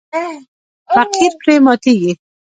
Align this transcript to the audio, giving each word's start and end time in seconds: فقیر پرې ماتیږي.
فقیر 0.93 1.31
پرې 1.41 1.55
ماتیږي. 1.65 2.11